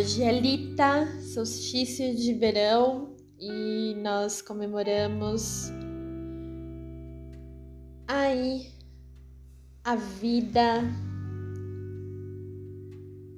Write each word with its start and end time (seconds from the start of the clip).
Hoje 0.00 0.22
é 0.22 0.32
Lita, 0.32 1.06
solstício 1.20 2.16
de 2.16 2.32
verão, 2.32 3.14
e 3.38 3.94
nós 3.96 4.40
comemoramos 4.40 5.70
aí 8.08 8.72
a 9.84 9.96
vida, 9.96 10.84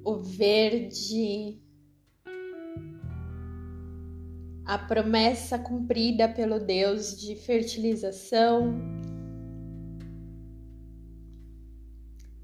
o 0.05 0.15
verde, 0.15 1.61
a 4.63 4.77
promessa 4.77 5.59
cumprida 5.59 6.29
pelo 6.29 6.61
Deus 6.61 7.19
de 7.19 7.35
fertilização. 7.35 8.73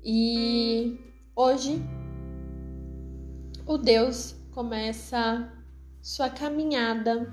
E 0.04 1.00
hoje 1.34 1.82
o 3.70 3.78
Deus 3.78 4.36
começa 4.50 5.48
sua 6.02 6.28
caminhada 6.28 7.32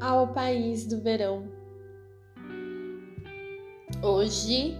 ao 0.00 0.32
país 0.32 0.84
do 0.84 1.00
verão. 1.00 1.48
Hoje 4.02 4.76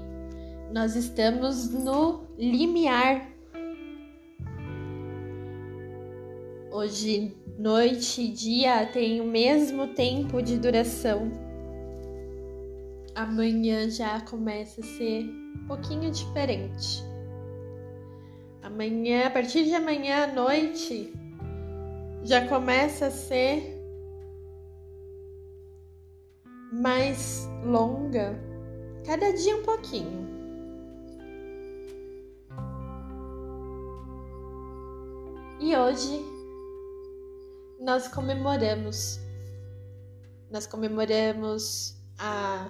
nós 0.73 0.97
estamos 0.97 1.73
no 1.73 2.27
limiar. 2.37 3.31
Hoje, 6.73 7.37
noite 7.57 8.23
e 8.23 8.33
dia 8.33 8.87
têm 8.87 9.21
o 9.21 9.25
mesmo 9.25 9.95
tempo 9.95 10.43
de 10.43 10.59
duração. 10.59 11.31
Amanhã 13.15 13.89
já 13.89 14.21
começa 14.23 14.81
a 14.81 14.85
ser 14.85 15.23
um 15.23 15.65
pouquinho 15.69 16.11
diferente. 16.11 17.05
Amanhã, 18.67 19.29
a 19.29 19.31
partir 19.31 19.63
de 19.63 19.75
amanhã 19.77 20.25
à 20.25 20.27
noite, 20.27 21.15
já 22.25 22.49
começa 22.49 23.07
a 23.07 23.11
ser 23.13 23.81
mais 26.73 27.49
longa, 27.65 28.35
cada 29.07 29.33
dia 29.33 29.57
um 29.57 29.63
pouquinho. 29.63 30.27
E 35.61 35.77
hoje 35.77 36.21
nós 37.79 38.09
comemoramos, 38.09 39.21
nós 40.51 40.67
comemoramos 40.67 41.95
a 42.19 42.69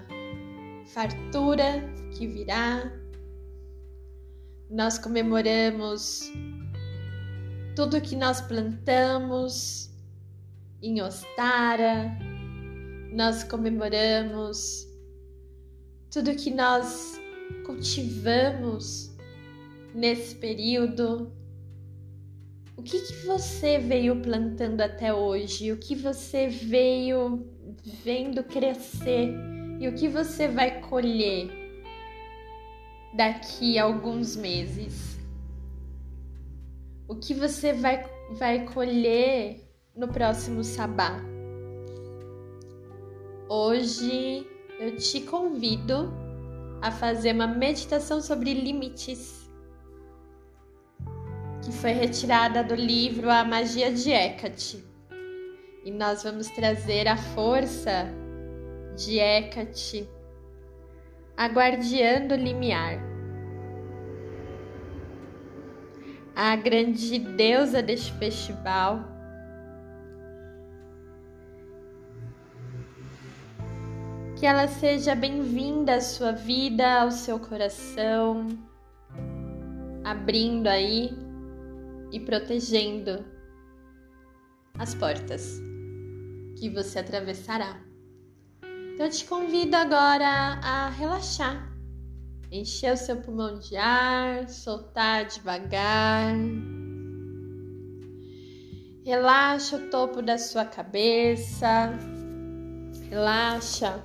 fartura 0.89 1.91
que 2.15 2.27
virá, 2.27 2.83
nós 4.71 4.99
comemoramos 4.99 6.33
tudo 7.75 8.01
que 8.01 8.17
nós 8.17 8.41
plantamos 8.41 9.91
em 10.83 11.01
Ostara, 11.03 12.17
nós 13.13 13.45
comemoramos 13.45 14.87
tudo 16.11 16.35
que 16.35 16.51
nós 16.51 17.21
cultivamos 17.65 19.15
nesse 19.95 20.35
período. 20.35 21.33
O 22.77 22.83
que, 22.83 22.99
que 23.01 23.27
você 23.27 23.79
veio 23.79 24.21
plantando 24.21 24.81
até 24.81 25.13
hoje? 25.13 25.73
O 25.73 25.79
que 25.79 25.95
você 25.95 26.49
veio 26.49 27.47
vendo 28.05 28.43
crescer? 28.45 29.35
E 29.81 29.89
o 29.89 29.95
que 29.95 30.09
você 30.09 30.49
vai 30.49 30.81
colher 30.81 31.66
daqui 33.15 33.79
a 33.79 33.85
alguns 33.85 34.37
meses? 34.37 35.17
O 37.09 37.15
que 37.15 37.35
você 37.35 37.73
vai, 37.73 38.05
vai 38.33 38.65
colher 38.67 39.61
no 39.95 40.09
próximo 40.09 40.65
sabá? 40.65 41.21
Hoje 43.49 44.47
eu 44.81 44.97
te 44.97 45.21
convido 45.21 46.13
a 46.83 46.91
fazer 46.91 47.33
uma 47.33 47.47
meditação 47.47 48.21
sobre 48.21 48.53
limites, 48.53 49.49
que 51.65 51.73
foi 51.73 51.93
retirada 51.93 52.63
do 52.63 52.75
livro 52.75 53.31
A 53.31 53.45
Magia 53.45 53.93
de 53.93 54.11
Hecate. 54.11 54.85
E 55.85 55.91
nós 55.91 56.25
vamos 56.25 56.49
trazer 56.49 57.07
a 57.07 57.17
força 57.17 58.07
de 58.97 59.19
Hecate, 59.19 60.09
a 61.37 61.47
guardiã 61.47 62.27
do 62.27 62.35
limiar. 62.35 62.99
A 66.35 66.57
grande 66.57 67.19
deusa 67.19 67.83
deste 67.83 68.13
festival 68.15 69.17
Que 74.39 74.45
ela 74.45 74.69
seja 74.69 75.15
bem-vinda 75.15 75.95
à 75.95 76.01
sua 76.03 76.31
vida, 76.31 77.01
ao 77.01 77.11
seu 77.11 77.41
coração, 77.41 78.49
abrindo 80.05 80.67
aí 80.67 81.11
e 82.13 82.21
protegendo 82.21 83.25
as 84.79 84.95
portas 84.95 85.59
que 86.59 86.69
você 86.69 86.99
atravessará. 86.99 87.86
Então 88.97 89.05
eu 89.05 89.13
te 89.13 89.27
convido 89.27 89.77
agora 89.77 90.27
a 90.27 90.89
relaxar, 90.89 91.71
encher 92.51 92.95
o 92.95 92.97
seu 92.97 93.17
pulmão 93.21 93.59
de 93.59 93.77
ar, 93.77 94.49
soltar 94.49 95.27
devagar. 95.27 96.35
Relaxa 99.05 99.77
o 99.77 99.91
topo 99.91 100.23
da 100.23 100.39
sua 100.39 100.65
cabeça, 100.65 101.93
relaxa 103.11 104.03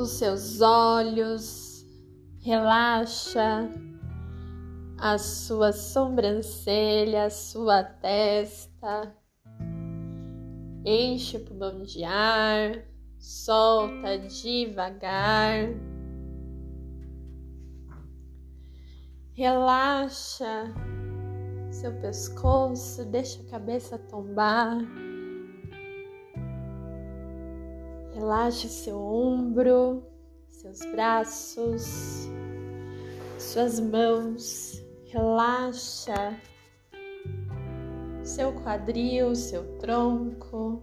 os 0.00 0.12
seus 0.12 0.62
olhos, 0.62 1.84
relaxa 2.40 3.68
as 4.98 5.20
suas 5.20 5.76
sobrancelhas, 5.76 7.34
sua 7.34 7.84
testa, 7.84 9.14
enche 10.84 11.36
o 11.36 11.44
pulmão 11.44 11.82
de 11.82 12.04
ar, 12.04 12.84
solta 13.18 14.18
devagar. 14.18 15.68
Relaxa 19.34 20.74
seu 21.70 21.92
pescoço, 22.00 23.04
deixa 23.06 23.40
a 23.42 23.50
cabeça 23.50 23.98
tombar. 23.98 24.78
Relaxe 28.14 28.68
seu 28.68 28.98
ombro, 28.98 30.04
seus 30.50 30.80
braços, 30.92 32.28
suas 33.38 33.80
mãos. 33.80 34.82
Relaxa 35.06 36.38
seu 38.22 38.52
quadril, 38.52 39.34
seu 39.34 39.64
tronco, 39.78 40.82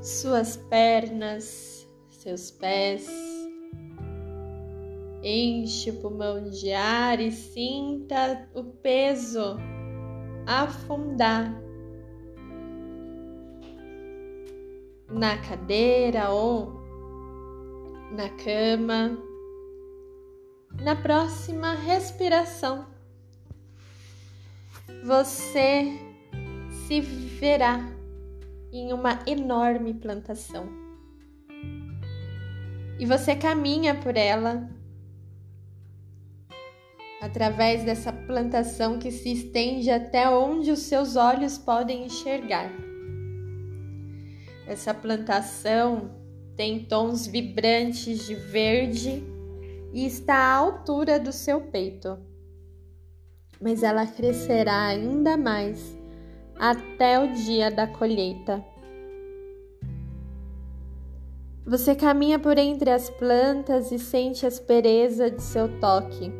suas 0.00 0.56
pernas, 0.56 1.88
seus 2.10 2.50
pés. 2.50 3.08
Enche 5.22 5.90
o 5.90 6.00
pulmão 6.00 6.50
de 6.50 6.72
ar 6.72 7.18
e 7.18 7.32
sinta 7.32 8.46
o 8.54 8.64
peso 8.64 9.56
afundar 10.46 11.64
na 15.08 15.38
cadeira 15.38 16.28
ou 16.30 16.72
na 18.10 18.28
cama. 18.28 19.16
Na 20.82 20.96
próxima 20.96 21.72
respiração, 21.72 22.93
você 25.04 25.98
se 26.86 27.00
verá 27.00 27.80
em 28.72 28.92
uma 28.92 29.20
enorme 29.26 29.94
plantação. 29.94 30.68
E 32.98 33.06
você 33.06 33.34
caminha 33.34 33.94
por 33.94 34.16
ela 34.16 34.68
através 37.20 37.84
dessa 37.84 38.12
plantação 38.12 38.98
que 38.98 39.10
se 39.10 39.32
estende 39.32 39.90
até 39.90 40.28
onde 40.28 40.70
os 40.70 40.80
seus 40.80 41.16
olhos 41.16 41.56
podem 41.56 42.04
enxergar. 42.04 42.70
Essa 44.66 44.92
plantação 44.92 46.10
tem 46.56 46.84
tons 46.84 47.26
vibrantes 47.26 48.26
de 48.26 48.34
verde 48.34 49.22
e 49.92 50.06
está 50.06 50.34
à 50.34 50.54
altura 50.54 51.18
do 51.18 51.32
seu 51.32 51.60
peito. 51.60 52.18
Mas 53.60 53.82
ela 53.82 54.06
crescerá 54.06 54.86
ainda 54.86 55.36
mais 55.36 55.96
até 56.58 57.18
o 57.18 57.32
dia 57.32 57.70
da 57.70 57.86
colheita. 57.86 58.64
Você 61.66 61.94
caminha 61.94 62.38
por 62.38 62.58
entre 62.58 62.90
as 62.90 63.08
plantas 63.08 63.90
e 63.90 63.98
sente 63.98 64.44
a 64.44 64.48
aspereza 64.48 65.30
de 65.30 65.42
seu 65.42 65.80
toque. 65.80 66.30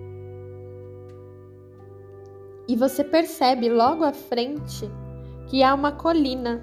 E 2.69 2.77
você 2.77 3.03
percebe 3.03 3.71
logo 3.71 4.05
à 4.05 4.13
frente 4.13 4.91
que 5.47 5.63
há 5.63 5.75
uma 5.75 5.93
colina 5.93 6.63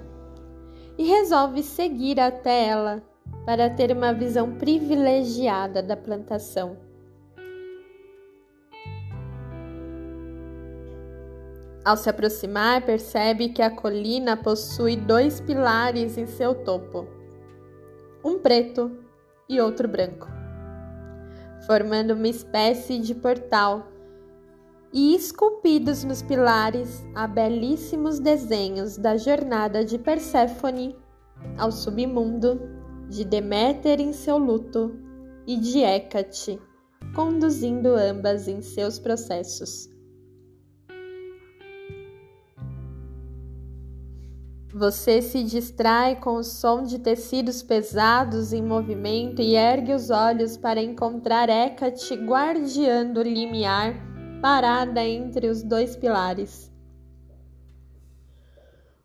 e 0.96 1.04
resolve 1.04 1.62
seguir 1.62 2.20
até 2.20 2.68
ela 2.68 3.02
para 3.44 3.68
ter 3.68 3.90
uma 3.90 4.12
visão 4.12 4.52
privilegiada 4.54 5.82
da 5.82 5.96
plantação. 5.96 6.76
Ao 11.84 11.96
se 11.96 12.08
aproximar, 12.08 12.86
percebe 12.86 13.48
que 13.48 13.60
a 13.60 13.68
colina 13.70 14.36
possui 14.36 14.96
dois 14.96 15.40
pilares 15.40 16.16
em 16.16 16.26
seu 16.26 16.54
topo, 16.54 17.08
um 18.24 18.38
preto 18.38 18.90
e 19.48 19.60
outro 19.60 19.88
branco, 19.88 20.28
formando 21.66 22.14
uma 22.14 22.28
espécie 22.28 23.00
de 23.00 23.14
portal. 23.14 23.88
E 24.92 25.14
esculpidos 25.16 26.04
nos 26.04 26.22
pilares 26.22 27.02
há 27.14 27.26
belíssimos 27.26 28.20
desenhos 28.20 28.98
da 28.98 29.16
jornada 29.16 29.84
de 29.84 29.98
Perséfone 29.98 30.94
ao 31.56 31.72
submundo, 31.72 32.60
de 33.08 33.24
Deméter 33.24 34.00
em 34.00 34.12
seu 34.12 34.38
luto 34.38 34.94
e 35.46 35.56
de 35.56 35.82
Hécate, 35.82 36.60
conduzindo 37.14 37.94
ambas 37.94 38.46
em 38.46 38.60
seus 38.60 38.98
processos. 38.98 39.91
Você 44.74 45.20
se 45.20 45.44
distrai 45.44 46.18
com 46.18 46.36
o 46.36 46.42
som 46.42 46.82
de 46.82 46.98
tecidos 46.98 47.62
pesados 47.62 48.54
em 48.54 48.62
movimento 48.62 49.42
e 49.42 49.54
ergue 49.54 49.92
os 49.92 50.08
olhos 50.08 50.56
para 50.56 50.80
encontrar 50.80 51.50
Hecate 51.50 52.16
guardiando 52.16 53.20
o 53.20 53.22
limiar 53.22 53.94
parada 54.40 55.04
entre 55.04 55.48
os 55.48 55.62
dois 55.62 55.94
pilares. 55.94 56.72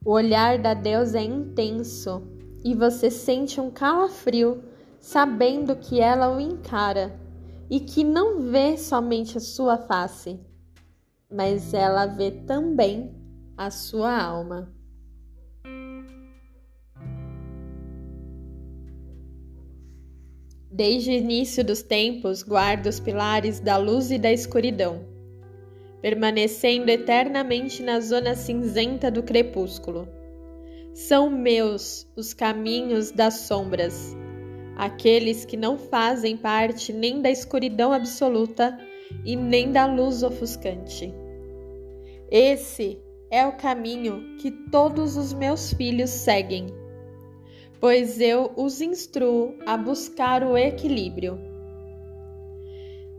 O 0.06 0.12
olhar 0.12 0.58
da 0.58 0.74
deusa 0.74 1.20
é 1.20 1.24
intenso 1.24 2.26
e 2.64 2.74
você 2.74 3.12
sente 3.12 3.60
um 3.60 3.70
calafrio 3.70 4.64
sabendo 5.02 5.76
que 5.76 6.00
ela 6.00 6.34
o 6.34 6.40
encara 6.40 7.20
e 7.70 7.82
que 7.82 8.06
não 8.06 8.40
vê 8.40 8.78
somente 8.78 9.38
a 9.38 9.42
sua 9.42 9.78
face, 9.78 10.40
mas 11.30 11.74
ela 11.74 12.06
vê 12.06 12.32
também 12.32 13.14
a 13.58 13.70
sua 13.70 14.18
alma. 14.18 14.77
Desde 20.78 21.10
o 21.10 21.14
início 21.14 21.66
dos 21.66 21.82
tempos, 21.82 22.44
guarda 22.44 22.88
os 22.88 23.00
pilares 23.00 23.60
da 23.60 23.78
luz 23.78 24.12
e 24.12 24.20
da 24.20 24.32
escuridão, 24.32 25.08
permanecendo 26.04 26.92
eternamente 26.92 27.82
na 27.82 28.00
zona 28.00 28.36
cinzenta 28.36 29.10
do 29.10 29.24
crepúsculo. 29.24 30.08
São 30.94 31.32
meus 31.32 32.08
os 32.16 32.32
caminhos 32.32 33.10
das 33.10 33.48
sombras, 33.48 34.16
aqueles 34.76 35.46
que 35.46 35.58
não 35.58 35.80
fazem 35.80 36.38
parte 36.38 36.94
nem 36.94 37.24
da 37.24 37.32
escuridão 37.32 37.92
absoluta 37.92 38.78
e 39.26 39.36
nem 39.36 39.72
da 39.72 39.88
luz 39.88 40.22
ofuscante. 40.22 41.12
Esse 42.30 43.02
é 43.32 43.48
o 43.48 43.58
caminho 43.58 44.38
que 44.38 44.52
todos 44.52 45.18
os 45.18 45.34
meus 45.34 45.74
filhos 45.74 46.12
seguem 46.12 46.68
pois 47.80 48.20
eu 48.20 48.52
os 48.56 48.82
instruo 48.82 49.56
a 49.66 49.78
buscar 49.78 50.44
o 50.44 50.58
equilíbrio, 50.58 51.40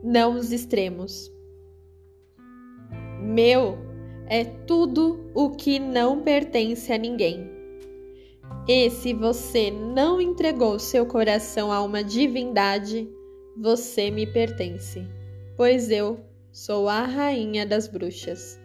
não 0.03 0.35
os 0.35 0.53
extremos. 0.53 1.31
Meu 3.21 3.79
é 4.27 4.45
tudo 4.45 5.31
o 5.35 5.51
que 5.51 5.79
não 5.79 6.23
pertence 6.23 6.93
a 6.93 6.99
ninguém. 6.99 7.51
E 8.67 8.91
se 8.91 9.15
você 9.15 9.71
não 9.71 10.21
entregou 10.21 10.79
seu 10.79 11.07
coração 11.07 11.73
a 11.73 11.83
uma 11.83 12.05
divindade, 12.05 13.09
você 13.57 14.11
me 14.11 14.27
pertence, 14.27 15.07
pois 15.57 15.91
eu 15.91 16.21
sou 16.53 16.89
a 16.89 17.03
rainha 17.03 17.65
das 17.65 17.89
bruxas. 17.89 18.61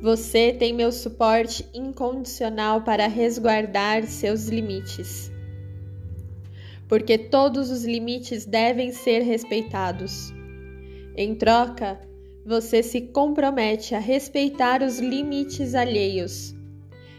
Você 0.00 0.52
tem 0.52 0.72
meu 0.72 0.92
suporte 0.92 1.68
incondicional 1.74 2.82
para 2.82 3.08
resguardar 3.08 4.04
seus 4.04 4.46
limites. 4.46 5.28
Porque 6.86 7.18
todos 7.18 7.68
os 7.68 7.84
limites 7.84 8.46
devem 8.46 8.92
ser 8.92 9.22
respeitados. 9.22 10.32
Em 11.16 11.34
troca, 11.34 11.98
você 12.46 12.80
se 12.80 13.00
compromete 13.00 13.92
a 13.92 13.98
respeitar 13.98 14.84
os 14.84 15.00
limites 15.00 15.74
alheios, 15.74 16.54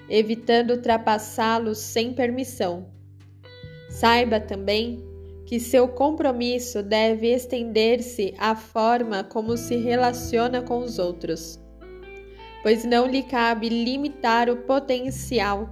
evitando 0.09 0.71
ultrapassá-los 0.71 1.79
sem 1.79 2.13
permissão. 2.13 2.87
Saiba 3.89 4.39
também 4.39 5.03
que 5.45 5.59
seu 5.59 5.85
compromisso 5.89 6.81
deve 6.81 7.27
estender-se 7.27 8.33
à 8.37 8.55
forma 8.55 9.21
como 9.21 9.57
se 9.57 9.75
relaciona 9.75 10.61
com 10.61 10.79
os 10.79 10.97
outros 10.97 11.59
pois 12.61 12.83
não 12.83 13.07
lhe 13.07 13.23
cabe 13.23 13.69
limitar 13.69 14.49
o 14.49 14.57
potencial 14.57 15.69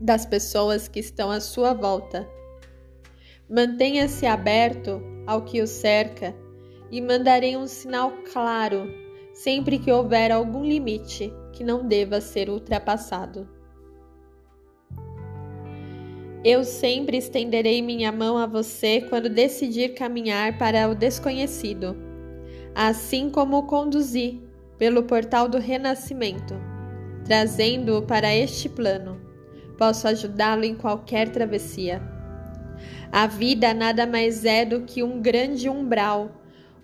das 0.00 0.26
pessoas 0.26 0.88
que 0.88 1.00
estão 1.00 1.30
à 1.30 1.40
sua 1.40 1.72
volta. 1.72 2.28
Mantenha-se 3.48 4.26
aberto 4.26 5.00
ao 5.26 5.42
que 5.42 5.60
o 5.60 5.66
cerca 5.66 6.34
e 6.90 7.00
mandarei 7.00 7.56
um 7.56 7.66
sinal 7.66 8.12
claro 8.32 8.88
sempre 9.32 9.78
que 9.78 9.92
houver 9.92 10.32
algum 10.32 10.64
limite 10.64 11.32
que 11.52 11.62
não 11.62 11.86
deva 11.86 12.20
ser 12.20 12.48
ultrapassado. 12.48 13.48
Eu 16.44 16.64
sempre 16.64 17.16
estenderei 17.16 17.82
minha 17.82 18.12
mão 18.12 18.38
a 18.38 18.46
você 18.46 19.00
quando 19.00 19.28
decidir 19.28 19.94
caminhar 19.94 20.56
para 20.58 20.88
o 20.88 20.94
desconhecido, 20.94 21.96
assim 22.74 23.28
como 23.28 23.58
o 23.58 23.62
conduzi 23.64 24.45
pelo 24.78 25.02
portal 25.04 25.48
do 25.48 25.58
renascimento, 25.58 26.54
trazendo-o 27.24 28.02
para 28.02 28.34
este 28.34 28.68
plano. 28.68 29.20
Posso 29.78 30.08
ajudá-lo 30.08 30.64
em 30.64 30.74
qualquer 30.74 31.28
travessia. 31.30 32.02
A 33.10 33.26
vida 33.26 33.72
nada 33.72 34.06
mais 34.06 34.44
é 34.44 34.64
do 34.64 34.82
que 34.82 35.02
um 35.02 35.20
grande 35.20 35.68
umbral. 35.68 36.30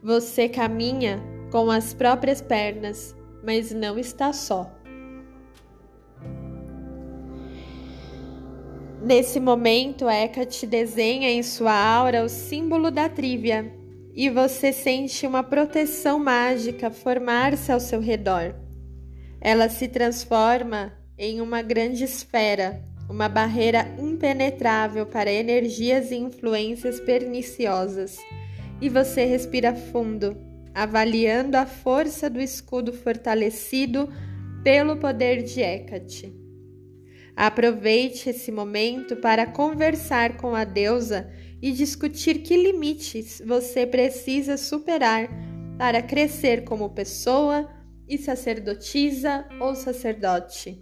Você 0.03 0.49
caminha 0.49 1.21
com 1.51 1.71
as 1.71 1.95
próprias 1.95 2.41
pernas, 2.41 3.15
mas 3.43 3.73
não 3.73 3.99
está 3.99 4.33
só. 4.33 4.71
Nesse 9.03 9.41
momento, 9.41 10.09
Hecate 10.09 10.65
desenha 10.65 11.29
em 11.29 11.43
sua 11.43 11.75
aura 11.75 12.25
o 12.25 12.29
símbolo 12.29 12.89
da 12.91 13.09
trívia 13.09 13.82
e 14.15 14.29
você 14.29 14.73
sente 14.73 15.27
uma 15.27 15.43
proteção 15.43 16.19
mágica 16.19 16.91
formar-se 16.91 17.73
ao 17.73 17.81
seu 17.81 18.01
redor. 18.01 18.55
Ela 19.41 19.69
se 19.69 19.89
transforma 19.89 20.93
em 21.17 21.41
uma 21.41 21.63
grande 21.63 22.05
esfera, 22.05 22.85
uma 23.09 23.29
barreira 23.29 23.87
impenetrável 23.99 25.07
para 25.07 25.33
energias 25.33 26.11
e 26.11 26.17
influências 26.17 27.01
perniciosas. 27.01 28.19
E 28.81 28.89
você 28.89 29.25
respira 29.25 29.75
fundo, 29.75 30.37
avaliando 30.75 31.57
a 31.57 31.67
força 31.67 32.29
do 32.29 32.41
escudo 32.41 32.93
fortalecido 32.93 34.09
pelo 34.63 34.97
poder 34.97 35.43
de 35.43 35.61
Hecate. 35.61 36.33
Aproveite 37.35 38.29
esse 38.29 38.53
momento 38.53 39.17
para 39.17 39.47
conversar 39.47 40.37
com 40.37 40.55
a 40.55 40.65
deusa 40.65 41.31
e 41.63 41.71
discutir 41.71 42.43
que 42.43 42.57
limites 42.57 43.41
você 43.47 43.87
precisa 43.87 44.57
superar 44.57 45.29
para 45.79 46.03
crescer 46.03 46.65
como 46.65 46.91
pessoa 46.91 47.71
e 48.09 48.19
sacerdotisa 48.19 49.47
ou 49.61 49.75
sacerdote. 49.77 50.81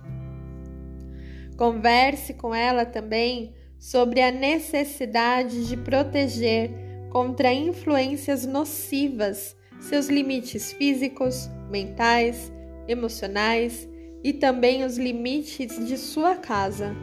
Converse 1.57 2.33
com 2.33 2.55
ela 2.55 2.87
também 2.87 3.55
sobre 3.79 4.23
a 4.23 4.31
necessidade 4.31 5.69
de 5.69 5.77
proteger 5.77 6.71
contra 7.11 7.53
influências 7.53 8.47
nocivas 8.47 9.55
seus 9.81 10.09
limites 10.09 10.73
físicos, 10.73 11.49
mentais, 11.71 12.53
emocionais 12.87 13.89
e 14.23 14.33
também 14.33 14.85
os 14.85 14.99
limites 14.99 15.87
de 15.87 15.97
sua 15.97 16.37
casa. 16.37 16.95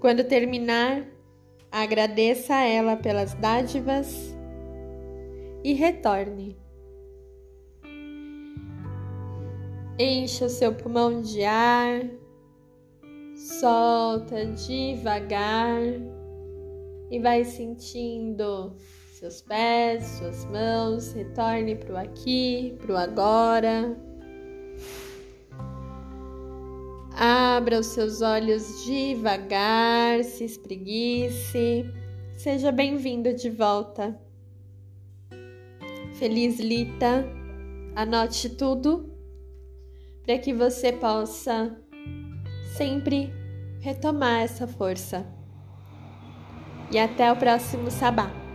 Quando 0.00 0.24
terminar, 0.24 1.06
agradeça 1.70 2.54
a 2.54 2.64
ela 2.64 2.96
pelas 2.96 3.34
dádivas 3.34 4.34
e 5.62 5.72
retorne. 5.72 6.56
Encha 9.98 10.44
o 10.44 10.50
seu 10.50 10.74
pulmão 10.74 11.22
de 11.22 11.42
ar, 11.44 12.02
Solta 13.36 14.46
devagar 14.46 15.82
e 17.10 17.20
vai 17.20 17.44
sentindo 17.44 18.74
seus 19.12 19.42
pés, 19.42 20.04
suas 20.04 20.44
mãos. 20.46 21.12
Retorne 21.12 21.76
para 21.76 21.94
o 21.94 21.96
aqui, 21.98 22.74
para 22.80 22.94
o 22.94 22.96
agora. 22.96 24.05
Abra 27.18 27.80
os 27.80 27.86
seus 27.86 28.20
olhos 28.20 28.84
devagar, 28.84 30.22
se 30.22 30.44
espreguice. 30.44 31.90
Seja 32.36 32.70
bem-vindo 32.70 33.32
de 33.32 33.48
volta. 33.48 34.20
Feliz 36.18 36.60
Lita, 36.60 37.24
anote 37.94 38.50
tudo 38.50 39.10
para 40.24 40.36
que 40.38 40.52
você 40.52 40.92
possa 40.92 41.74
sempre 42.76 43.32
retomar 43.80 44.42
essa 44.42 44.66
força. 44.66 45.26
E 46.92 46.98
até 46.98 47.32
o 47.32 47.36
próximo 47.36 47.90
sabá. 47.90 48.45